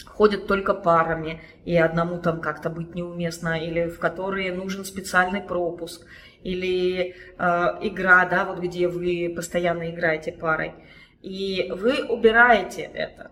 ходят 0.05 0.47
только 0.47 0.73
парами, 0.73 1.41
и 1.65 1.75
одному 1.75 2.19
там 2.19 2.41
как-то 2.41 2.69
быть 2.69 2.95
неуместно, 2.95 3.59
или 3.59 3.87
в 3.87 3.99
которые 3.99 4.53
нужен 4.53 4.85
специальный 4.85 5.41
пропуск, 5.41 6.05
или 6.41 7.15
э, 7.37 7.43
игра, 7.81 8.25
да, 8.25 8.45
вот 8.45 8.59
где 8.59 8.87
вы 8.87 9.33
постоянно 9.35 9.91
играете 9.91 10.31
парой. 10.31 10.73
И 11.21 11.71
вы 11.75 12.05
убираете 12.05 12.83
это. 12.83 13.31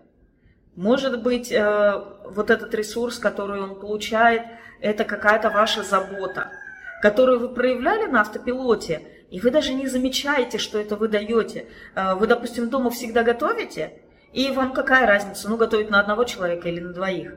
Может 0.76 1.22
быть, 1.22 1.50
э, 1.50 2.04
вот 2.24 2.50
этот 2.50 2.74
ресурс, 2.74 3.18
который 3.18 3.60
он 3.62 3.80
получает, 3.80 4.42
это 4.80 5.04
какая-то 5.04 5.48
ваша 5.48 5.82
забота, 5.82 6.52
которую 7.00 7.40
вы 7.40 7.48
проявляли 7.48 8.06
на 8.06 8.20
автопилоте, 8.20 9.00
и 9.30 9.40
вы 9.40 9.50
даже 9.50 9.72
не 9.72 9.86
замечаете, 9.86 10.58
что 10.58 10.78
это 10.78 10.96
вы 10.96 11.08
даете. 11.08 11.66
Э, 11.94 12.14
вы, 12.14 12.26
допустим, 12.26 12.68
дома 12.68 12.90
всегда 12.90 13.22
готовите, 13.22 14.02
и 14.34 14.50
вам 14.50 14.74
какая 14.74 15.06
разница, 15.06 15.48
ну, 15.48 15.56
готовить 15.56 15.88
на 15.88 15.98
одного 15.98 16.24
человека 16.24 16.68
или 16.68 16.80
на 16.80 16.92
двоих. 16.92 17.36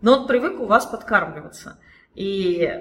Но 0.00 0.20
он 0.20 0.26
привык 0.28 0.60
у 0.60 0.66
вас 0.66 0.86
подкармливаться. 0.86 1.78
И 2.14 2.72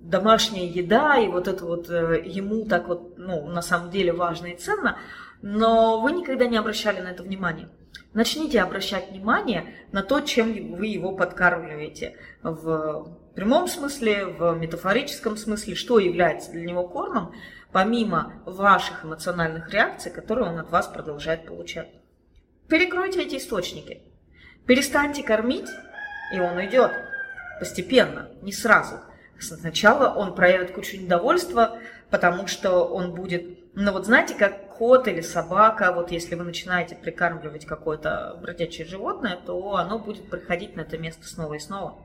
домашняя 0.00 0.66
еда, 0.66 1.18
и 1.18 1.26
вот 1.26 1.48
это 1.48 1.64
вот 1.64 1.90
э, 1.90 2.22
ему 2.24 2.64
так 2.64 2.86
вот, 2.86 3.18
ну, 3.18 3.48
на 3.48 3.60
самом 3.60 3.90
деле 3.90 4.12
важно 4.12 4.46
и 4.46 4.56
ценно, 4.56 4.98
но 5.42 6.00
вы 6.00 6.12
никогда 6.12 6.46
не 6.46 6.56
обращали 6.56 7.00
на 7.00 7.08
это 7.08 7.24
внимания. 7.24 7.68
Начните 8.14 8.60
обращать 8.60 9.10
внимание 9.10 9.74
на 9.92 10.02
то, 10.02 10.20
чем 10.20 10.76
вы 10.76 10.86
его 10.86 11.12
подкармливаете. 11.14 12.16
В 12.42 13.18
прямом 13.34 13.68
смысле, 13.68 14.26
в 14.26 14.54
метафорическом 14.54 15.36
смысле, 15.36 15.74
что 15.74 15.98
является 15.98 16.50
для 16.50 16.64
него 16.64 16.88
кормом, 16.88 17.34
помимо 17.70 18.42
ваших 18.46 19.04
эмоциональных 19.04 19.70
реакций, 19.72 20.10
которые 20.10 20.48
он 20.48 20.58
от 20.58 20.70
вас 20.70 20.86
продолжает 20.88 21.46
получать. 21.46 21.90
Перекройте 22.66 23.22
эти 23.22 23.36
источники. 23.36 24.02
Перестаньте 24.66 25.22
кормить, 25.22 25.68
и 26.34 26.40
он 26.40 26.56
уйдет. 26.56 26.92
Постепенно, 27.58 28.30
не 28.42 28.52
сразу. 28.52 29.00
Сначала 29.40 30.14
он 30.14 30.34
проявит 30.34 30.72
кучу 30.72 30.96
недовольства, 30.96 31.78
потому 32.10 32.46
что 32.46 32.84
он 32.84 33.14
будет, 33.14 33.74
ну 33.74 33.92
вот 33.92 34.06
знаете, 34.06 34.34
как 34.34 34.76
кот 34.76 35.06
или 35.08 35.20
собака, 35.20 35.92
вот 35.92 36.10
если 36.10 36.34
вы 36.34 36.44
начинаете 36.44 36.96
прикармливать 36.96 37.66
какое-то 37.66 38.38
бродячее 38.40 38.86
животное, 38.86 39.36
то 39.36 39.76
оно 39.76 39.98
будет 39.98 40.28
приходить 40.28 40.76
на 40.76 40.82
это 40.82 40.98
место 40.98 41.26
снова 41.26 41.54
и 41.54 41.58
снова. 41.58 41.98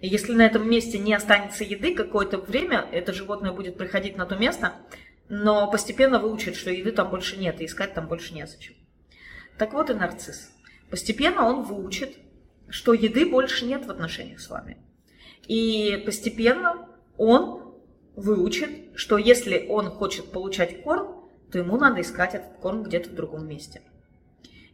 И 0.00 0.08
если 0.08 0.32
на 0.32 0.42
этом 0.42 0.68
месте 0.68 0.98
не 0.98 1.14
останется 1.14 1.62
еды, 1.62 1.94
какое-то 1.94 2.38
время 2.38 2.86
это 2.90 3.12
животное 3.12 3.52
будет 3.52 3.76
приходить 3.76 4.16
на 4.16 4.26
то 4.26 4.36
место, 4.36 4.72
но 5.28 5.70
постепенно 5.70 6.18
выучит, 6.18 6.56
что 6.56 6.70
еды 6.70 6.92
там 6.92 7.08
больше 7.08 7.36
нет, 7.36 7.60
и 7.60 7.66
искать 7.66 7.94
там 7.94 8.08
больше 8.08 8.34
незачем. 8.34 8.74
Так 9.58 9.72
вот 9.74 9.90
и 9.90 9.94
нарцисс. 9.94 10.50
Постепенно 10.90 11.46
он 11.46 11.62
выучит, 11.62 12.16
что 12.68 12.92
еды 12.92 13.26
больше 13.26 13.64
нет 13.64 13.86
в 13.86 13.90
отношениях 13.90 14.40
с 14.40 14.50
вами. 14.50 14.76
И 15.46 16.02
постепенно 16.04 16.88
он 17.16 17.74
выучит, 18.14 18.96
что 18.96 19.18
если 19.18 19.66
он 19.68 19.90
хочет 19.90 20.30
получать 20.30 20.82
корм, 20.82 21.30
то 21.50 21.58
ему 21.58 21.76
надо 21.76 22.00
искать 22.00 22.34
этот 22.34 22.56
корм 22.58 22.82
где-то 22.82 23.10
в 23.10 23.14
другом 23.14 23.48
месте. 23.48 23.82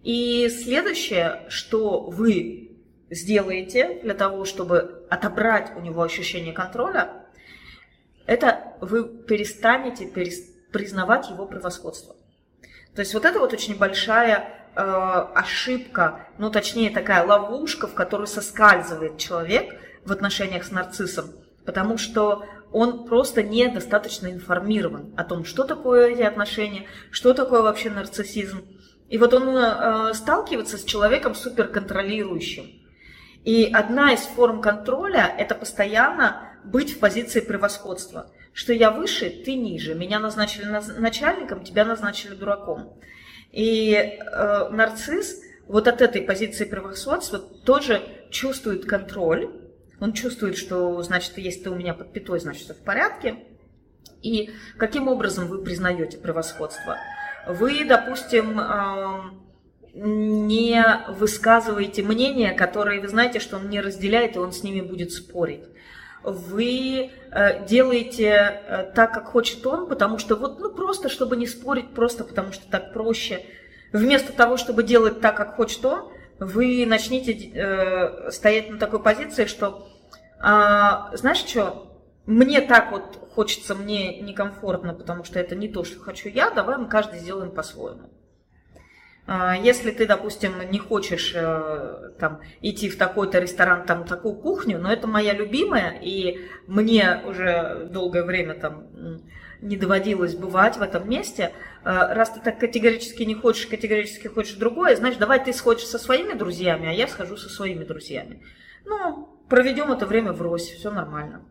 И 0.03 0.49
следующее, 0.49 1.47
что 1.49 2.03
вы 2.03 2.77
сделаете 3.11 4.01
для 4.03 4.15
того, 4.15 4.45
чтобы 4.45 5.07
отобрать 5.11 5.73
у 5.77 5.81
него 5.81 6.03
ощущение 6.03 6.53
контроля, 6.53 7.27
это 8.27 8.75
вы 8.81 9.09
перестанете 9.09 10.07
перес... 10.07 10.41
признавать 10.71 11.31
его 11.31 11.47
превосходство. 11.47 12.15
То 12.95 13.01
есть 13.01 13.15
вот 13.15 13.25
это 13.25 13.39
вот 13.39 13.53
очень 13.53 13.77
большая 13.77 14.71
э, 14.75 14.81
ошибка, 14.81 16.29
ну 16.37 16.51
точнее 16.51 16.91
такая 16.91 17.25
ловушка, 17.25 17.87
в 17.87 17.95
которую 17.95 18.27
соскальзывает 18.27 19.19
человек– 19.19 19.75
в 20.05 20.13
отношениях 20.13 20.65
с 20.65 20.71
нарциссом, 20.71 21.33
потому 21.65 21.99
что 21.99 22.45
он 22.73 23.07
просто 23.07 23.43
недостаточно 23.43 24.29
информирован 24.29 25.15
о 25.17 25.25
том, 25.25 25.45
что 25.45 25.65
такое 25.65 26.09
эти 26.09 26.23
отношения, 26.23 26.87
что 27.11 27.35
такое 27.35 27.63
вообще 27.63 27.91
нарциссизм. 27.91 28.65
И 29.09 29.17
вот 29.17 29.33
он 29.33 29.49
э, 29.57 30.13
сталкивается 30.15 30.77
с 30.77 30.85
человеком 30.85 31.35
суперконтролирующим. 31.35 32.67
И 33.45 33.71
одна 33.73 34.13
из 34.13 34.21
форм 34.21 34.61
контроля– 34.61 35.35
это 35.39 35.55
постоянно 35.55 36.59
быть 36.65 36.97
в 36.97 36.99
позиции 36.99 37.41
превосходства. 37.41 38.31
Что 38.53 38.73
я 38.75 38.91
выше, 38.91 39.31
ты 39.31 39.55
ниже. 39.55 39.95
Меня 39.95 40.19
назначили 40.19 40.67
начальником, 40.99 41.65
тебя 41.65 41.85
назначили 41.87 42.35
дураком. 42.35 43.01
И 43.53 43.95
э, 43.95 44.69
нарцисс 44.71 45.41
вот 45.67 45.87
от 45.87 46.03
этой 46.03 46.23
позиции 46.23 46.65
превосходства 46.65 47.39
тоже 47.39 48.03
чувствует 48.31 48.85
контроль. 48.85 49.49
Он 50.01 50.13
чувствует, 50.13 50.57
что, 50.57 51.03
значит, 51.03 51.37
если 51.39 51.65
ты 51.65 51.71
у 51.71 51.75
меня 51.75 51.95
под 51.95 52.13
пятой, 52.13 52.39
значит, 52.41 52.65
все 52.65 52.75
в 52.75 52.85
порядке. 52.85 53.37
И 54.23 54.51
каким 54.77 55.09
образом 55.09 55.49
вы 55.49 55.63
признаете 55.63 56.19
превосходство? 56.19 56.97
Вы, 57.47 57.85
допустим, 57.85 58.61
не 59.95 60.85
высказываете 61.09 62.03
мнение, 62.03 62.53
которое 62.53 63.01
вы 63.01 63.09
знаете, 63.09 63.41
что 63.41 63.57
он 63.57 63.69
не 63.69 63.81
разделяет, 63.81 64.37
и 64.37 64.39
он 64.39 64.53
с 64.53 64.63
ними 64.63 64.81
будет 64.81 65.13
спорить. 65.13 65.65
Вы 66.23 67.11
э, 67.31 67.67
делаете 67.67 68.27
э, 68.27 68.93
так, 68.95 69.15
как 69.15 69.27
хочет 69.27 69.65
он, 69.67 69.89
потому 69.89 70.19
что 70.19 70.37
вот, 70.37 70.59
ну, 70.59 70.71
просто, 70.71 71.09
чтобы 71.09 71.37
не 71.37 71.47
спорить, 71.47 71.95
просто 71.95 72.25
потому 72.25 72.53
что 72.53 72.69
так 72.69 72.93
проще. 72.93 73.43
Вместо 73.93 74.33
того, 74.33 74.57
чтобы 74.57 74.83
делать 74.83 75.21
так, 75.21 75.37
как 75.37 75.55
хочет 75.55 75.85
он, 75.85 76.11
вы 76.39 76.85
начнете 76.87 77.33
э, 77.33 78.31
стоять 78.31 78.71
на 78.71 78.79
такой 78.79 79.03
позиции, 79.03 79.47
что, 79.47 79.89
э, 80.39 81.17
знаешь 81.17 81.39
что, 81.39 82.01
мне 82.27 82.61
так 82.61 82.93
вот 82.93 83.19
хочется, 83.35 83.75
мне 83.75 84.21
некомфортно, 84.21 84.95
потому 84.95 85.25
что 85.25 85.41
это 85.41 85.57
не 85.57 85.69
то, 85.69 85.85
что 85.85 86.01
хочу 86.01 86.29
я, 86.29 86.51
давай 86.51 86.77
мы 86.77 86.87
каждый 86.89 87.21
сделаем 87.21 87.51
по-своему. 87.51 88.11
А, 89.31 89.55
если 89.55 89.91
ты, 89.91 90.07
допустим, 90.07 90.55
не 90.71 90.79
хочешь 90.79 91.35
э, 91.35 92.13
там, 92.19 92.41
идти 92.63 92.89
в 92.89 92.97
такой-то 92.97 93.39
ресторан, 93.39 93.85
там, 93.85 94.07
такую 94.07 94.35
кухню, 94.35 94.79
но 94.79 94.91
это 94.91 95.07
моя 95.07 95.35
любимая, 95.35 95.99
и 96.01 96.49
мне 96.67 97.21
уже 97.27 97.89
долгое 97.91 98.25
время 98.25 98.55
там 98.55 98.87
не 99.61 99.77
доводилось 99.77 100.35
бывать 100.35 100.79
в 100.79 100.83
этом 100.83 101.11
месте, 101.11 101.53
э, 101.85 101.91
раз 101.91 102.31
ты 102.31 102.41
так 102.41 102.59
категорически 102.59 103.25
не 103.25 103.35
хочешь, 103.35 103.67
категорически 103.67 104.29
хочешь 104.29 104.55
другое, 104.55 104.97
значит, 104.97 105.19
давай 105.19 105.45
ты 105.45 105.53
сходишь 105.53 105.85
со 105.85 105.99
своими 105.99 106.33
друзьями, 106.33 106.89
а 106.89 106.93
я 106.93 107.07
схожу 107.07 107.37
со 107.37 107.51
своими 107.51 107.85
друзьями. 107.85 108.43
Ну, 108.87 109.29
проведем 109.51 109.93
это 109.93 110.07
время 110.07 110.33
врозь, 110.33 110.71
все 110.71 110.91
нормально. 110.91 111.45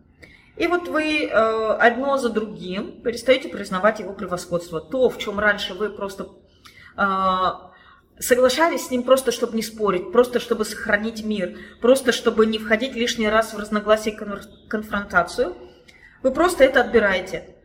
И 0.55 0.65
вот 0.65 0.87
вы 0.87 1.25
э, 1.25 1.29
одно 1.31 2.17
за 2.17 2.29
другим 2.29 3.03
перестаете 3.03 3.49
признавать 3.49 3.99
его 3.99 4.13
превосходство. 4.13 4.81
То, 4.81 5.11
в 5.11 5.19
чем 5.19 5.37
раньше 5.37 5.75
вы 5.75 5.91
просто 5.91 6.29
соглашались 8.19 8.87
с 8.87 8.91
ним 8.91 9.03
просто, 9.03 9.31
чтобы 9.31 9.55
не 9.55 9.63
спорить, 9.63 10.11
просто 10.11 10.39
чтобы 10.39 10.65
сохранить 10.65 11.23
мир, 11.23 11.57
просто 11.81 12.11
чтобы 12.11 12.45
не 12.45 12.57
входить 12.57 12.95
лишний 12.95 13.29
раз 13.29 13.53
в 13.53 13.59
разногласие 13.59 14.13
и 14.13 14.67
конфронтацию, 14.67 15.55
вы 16.23 16.31
просто 16.31 16.63
это 16.63 16.81
отбираете. 16.81 17.55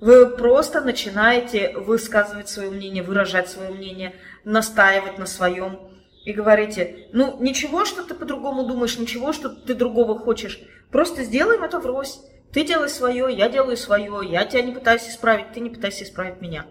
Вы 0.00 0.26
просто 0.36 0.82
начинаете 0.82 1.72
высказывать 1.76 2.48
свое 2.48 2.70
мнение, 2.70 3.02
выражать 3.02 3.48
свое 3.48 3.70
мнение, 3.70 4.14
настаивать 4.44 5.18
на 5.18 5.26
своем 5.26 5.90
и 6.24 6.32
говорите, 6.32 7.08
ну 7.12 7.38
ничего, 7.40 7.84
что 7.84 8.02
ты 8.02 8.14
по-другому 8.14 8.64
думаешь, 8.64 8.98
ничего, 8.98 9.32
что 9.32 9.48
ты 9.48 9.74
другого 9.74 10.18
хочешь, 10.18 10.60
просто 10.90 11.22
сделаем 11.22 11.62
это 11.62 11.78
врозь. 11.78 12.20
Ты 12.52 12.64
делай 12.64 12.88
свое, 12.88 13.34
я 13.34 13.48
делаю 13.48 13.76
свое, 13.76 14.20
я 14.22 14.44
тебя 14.44 14.62
не 14.62 14.72
пытаюсь 14.72 15.08
исправить, 15.08 15.52
ты 15.52 15.60
не 15.60 15.70
пытайся 15.70 16.04
исправить 16.04 16.40
меня. 16.40 16.66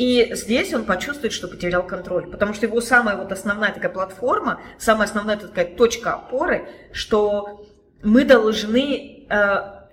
И 0.00 0.30
здесь 0.32 0.72
он 0.72 0.86
почувствует, 0.86 1.30
что 1.30 1.46
потерял 1.46 1.86
контроль, 1.86 2.26
потому 2.26 2.54
что 2.54 2.64
его 2.64 2.80
самая 2.80 3.18
вот 3.18 3.32
основная 3.32 3.70
такая 3.70 3.90
платформа, 3.90 4.58
самая 4.78 5.06
основная 5.06 5.36
такая 5.36 5.66
точка 5.76 6.14
опоры, 6.14 6.70
что 6.90 7.66
мы 8.02 8.24
должны 8.24 9.26
э, 9.28 9.46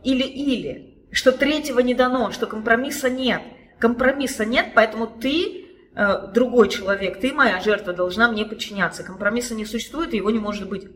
или-или, 0.06 1.10
что 1.12 1.34
третьего 1.34 1.80
не 1.80 1.94
дано, 1.94 2.32
что 2.32 2.48
компромисса 2.48 3.10
нет. 3.10 3.42
Компромисса 3.80 4.46
нет, 4.46 4.68
поэтому 4.74 5.08
ты 5.08 5.66
э, 5.94 6.28
другой 6.34 6.70
человек, 6.70 7.20
ты 7.20 7.34
моя 7.34 7.60
жертва, 7.60 7.92
должна 7.92 8.32
мне 8.32 8.46
подчиняться. 8.46 9.04
Компромисса 9.04 9.56
не 9.56 9.66
существует, 9.66 10.14
и 10.14 10.18
его 10.18 10.32
не 10.32 10.40
может 10.40 10.70
быть. 10.70 10.88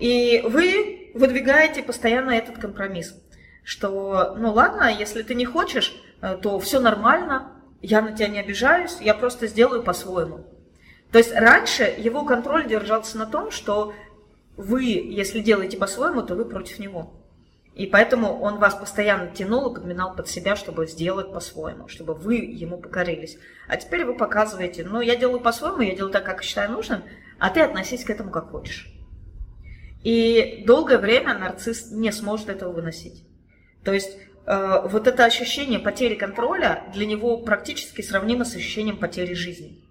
И 0.00 0.42
вы 0.46 1.10
выдвигаете 1.12 1.82
постоянно 1.82 2.30
этот 2.30 2.56
компромисс, 2.56 3.14
что, 3.64 4.34
ну 4.38 4.50
ладно, 4.50 4.90
если 4.98 5.22
ты 5.22 5.34
не 5.34 5.44
хочешь, 5.44 5.94
э, 6.22 6.38
то 6.40 6.58
все 6.58 6.80
нормально, 6.80 7.50
я 7.84 8.00
на 8.00 8.12
тебя 8.12 8.28
не 8.28 8.40
обижаюсь, 8.40 8.98
я 9.00 9.14
просто 9.14 9.46
сделаю 9.46 9.82
по-своему. 9.82 10.46
То 11.12 11.18
есть 11.18 11.32
раньше 11.32 11.82
его 11.96 12.24
контроль 12.24 12.66
держался 12.66 13.18
на 13.18 13.26
том, 13.26 13.50
что 13.50 13.94
вы, 14.56 14.84
если 14.84 15.40
делаете 15.40 15.76
по-своему, 15.76 16.22
то 16.22 16.34
вы 16.34 16.44
против 16.44 16.78
него. 16.78 17.12
И 17.74 17.86
поэтому 17.86 18.40
он 18.40 18.58
вас 18.58 18.74
постоянно 18.74 19.28
тянул 19.28 19.70
и 19.70 19.74
подминал 19.74 20.14
под 20.14 20.28
себя, 20.28 20.54
чтобы 20.54 20.86
сделать 20.86 21.32
по-своему, 21.32 21.88
чтобы 21.88 22.14
вы 22.14 22.36
ему 22.36 22.78
покорились. 22.78 23.36
А 23.68 23.76
теперь 23.76 24.04
вы 24.04 24.16
показываете, 24.16 24.84
ну, 24.84 25.00
я 25.00 25.16
делаю 25.16 25.40
по-своему, 25.40 25.82
я 25.82 25.94
делаю 25.94 26.12
так, 26.12 26.24
как 26.24 26.42
считаю 26.42 26.70
нужным, 26.70 27.02
а 27.38 27.50
ты 27.50 27.60
относись 27.60 28.04
к 28.04 28.10
этому 28.10 28.30
как 28.30 28.50
хочешь. 28.50 28.92
И 30.04 30.62
долгое 30.66 30.98
время 30.98 31.36
нарцисс 31.36 31.90
не 31.90 32.12
сможет 32.12 32.48
этого 32.48 32.72
выносить. 32.72 33.24
То 33.84 33.92
есть 33.92 34.18
вот 34.46 35.06
это 35.06 35.24
ощущение 35.24 35.78
потери 35.78 36.14
контроля 36.14 36.84
для 36.92 37.06
него 37.06 37.38
практически 37.38 38.02
сравнимо 38.02 38.44
с 38.44 38.54
ощущением 38.54 38.98
потери 38.98 39.34
жизни. 39.34 39.82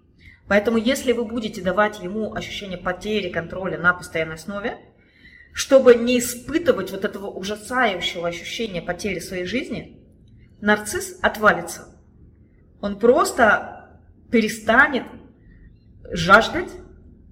Поэтому 0.46 0.76
если 0.76 1.12
вы 1.12 1.24
будете 1.24 1.62
давать 1.62 2.00
ему 2.02 2.34
ощущение 2.34 2.78
потери 2.78 3.30
контроля 3.30 3.78
на 3.78 3.94
постоянной 3.94 4.34
основе, 4.34 4.78
чтобы 5.52 5.94
не 5.94 6.18
испытывать 6.18 6.90
вот 6.90 7.04
этого 7.04 7.26
ужасающего 7.26 8.28
ощущения 8.28 8.82
потери 8.82 9.18
своей 9.18 9.44
жизни, 9.44 10.00
нарцисс 10.60 11.18
отвалится. 11.22 11.96
Он 12.80 12.98
просто 12.98 14.00
перестанет 14.30 15.04
жаждать 16.10 16.70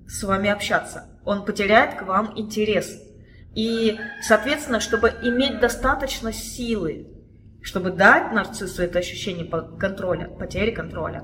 с 0.06 0.22
вами 0.22 0.50
общаться 0.50 1.12
он 1.24 1.44
потеряет 1.44 1.94
к 1.94 2.02
вам 2.02 2.32
интерес. 2.36 3.00
И, 3.54 3.98
соответственно, 4.22 4.80
чтобы 4.80 5.12
иметь 5.22 5.60
достаточно 5.60 6.32
силы, 6.32 7.06
чтобы 7.62 7.90
дать 7.90 8.32
нарциссу 8.32 8.82
это 8.82 8.98
ощущение 8.98 9.48
контроля, 9.78 10.28
потери 10.28 10.72
контроля, 10.72 11.22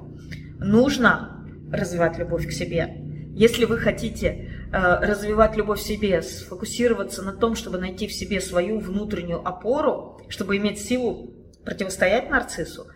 нужно 0.58 1.44
развивать 1.72 2.18
любовь 2.18 2.46
к 2.46 2.52
себе. 2.52 3.04
Если 3.34 3.64
вы 3.66 3.78
хотите 3.78 4.50
э, 4.72 5.06
развивать 5.06 5.56
любовь 5.56 5.80
к 5.80 5.84
себе, 5.84 6.22
сфокусироваться 6.22 7.22
на 7.22 7.32
том, 7.32 7.54
чтобы 7.54 7.78
найти 7.78 8.06
в 8.06 8.12
себе 8.12 8.40
свою 8.40 8.78
внутреннюю 8.78 9.46
опору, 9.46 10.20
чтобы 10.28 10.56
иметь 10.56 10.80
силу 10.80 11.34
противостоять 11.64 12.30
нарциссу, 12.30 12.86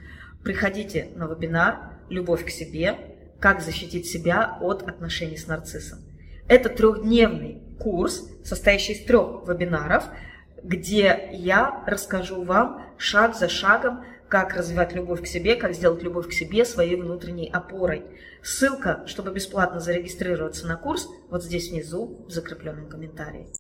приходите 0.43 1.09
на 1.15 1.27
вебинар 1.27 1.99
«Любовь 2.09 2.45
к 2.45 2.51
себе. 2.51 2.97
Как 3.39 3.61
защитить 3.61 4.07
себя 4.07 4.57
от 4.61 4.83
отношений 4.89 5.37
с 5.37 5.47
нарциссом». 5.47 5.99
Это 6.49 6.69
трехдневный 6.69 7.63
курс, 7.79 8.29
состоящий 8.45 8.93
из 8.93 9.05
трех 9.05 9.47
вебинаров, 9.49 10.05
где 10.63 11.31
я 11.33 11.83
расскажу 11.87 12.43
вам 12.43 12.83
шаг 12.97 13.35
за 13.37 13.49
шагом, 13.49 14.05
как 14.29 14.55
развивать 14.55 14.95
любовь 14.95 15.23
к 15.23 15.27
себе, 15.27 15.57
как 15.57 15.75
сделать 15.75 16.03
любовь 16.03 16.29
к 16.29 16.33
себе 16.33 16.65
своей 16.65 16.97
внутренней 16.97 17.51
опорой. 17.51 18.05
Ссылка, 18.43 19.03
чтобы 19.07 19.31
бесплатно 19.31 19.79
зарегистрироваться 19.79 20.67
на 20.67 20.77
курс, 20.77 21.07
вот 21.29 21.45
здесь 21.45 21.71
внизу 21.71 22.25
в 22.27 22.31
закрепленном 22.31 22.89
комментарии. 22.89 23.49